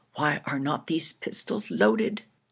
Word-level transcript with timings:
why 0.15 0.41
are 0.45 0.57
not 0.57 0.87
these 0.87 1.13
pistols 1.13 1.69
loaded?' 1.69 2.23